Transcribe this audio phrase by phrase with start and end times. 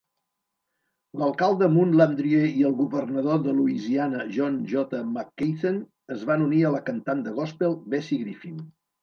[1.23, 5.03] L'alcalde Moon Landrieu i el governador de Louisiana John J.
[5.11, 5.79] McKeithen
[6.17, 8.59] es van unir a la cantant de gospel Bessie Griffin.